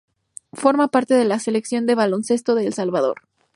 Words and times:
Forma 0.53 0.87
parte 0.87 1.13
de 1.13 1.25
la 1.25 1.37
Selección 1.37 1.85
de 1.85 1.93
baloncesto 1.93 2.55
de 2.55 2.65
El 2.65 2.73
Salvador. 2.73 3.21